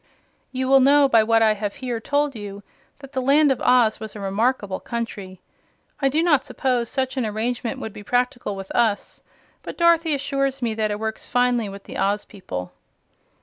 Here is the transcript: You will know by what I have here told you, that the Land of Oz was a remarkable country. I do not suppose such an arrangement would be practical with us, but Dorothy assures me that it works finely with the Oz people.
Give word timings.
You 0.51 0.67
will 0.67 0.79
know 0.79 1.07
by 1.07 1.21
what 1.21 1.43
I 1.43 1.53
have 1.53 1.75
here 1.75 1.99
told 1.99 2.33
you, 2.33 2.63
that 3.01 3.13
the 3.13 3.21
Land 3.21 3.51
of 3.51 3.61
Oz 3.61 3.99
was 3.99 4.15
a 4.15 4.19
remarkable 4.19 4.79
country. 4.79 5.41
I 6.01 6.09
do 6.09 6.23
not 6.23 6.43
suppose 6.43 6.89
such 6.89 7.17
an 7.17 7.23
arrangement 7.27 7.79
would 7.79 7.93
be 7.93 8.01
practical 8.01 8.55
with 8.55 8.71
us, 8.71 9.21
but 9.61 9.77
Dorothy 9.77 10.15
assures 10.15 10.59
me 10.59 10.73
that 10.73 10.89
it 10.89 10.99
works 10.99 11.27
finely 11.29 11.69
with 11.69 11.83
the 11.83 11.99
Oz 11.99 12.25
people. 12.25 12.71